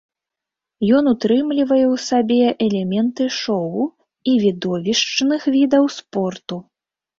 [0.99, 3.85] Ён утрымлівае ў сабе элементы шоу
[4.33, 6.55] і відовішчных відаў спорту.